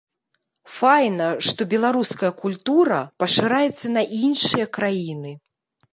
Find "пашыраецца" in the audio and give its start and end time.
3.25-3.87